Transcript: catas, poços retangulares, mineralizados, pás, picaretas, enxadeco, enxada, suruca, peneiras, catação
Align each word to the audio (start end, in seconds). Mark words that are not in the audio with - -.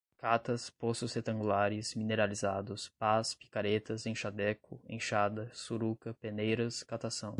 catas, 0.17 0.69
poços 0.69 1.13
retangulares, 1.13 1.93
mineralizados, 1.95 2.89
pás, 2.97 3.33
picaretas, 3.35 4.05
enxadeco, 4.07 4.79
enxada, 4.89 5.49
suruca, 5.53 6.11
peneiras, 6.15 6.81
catação 6.83 7.29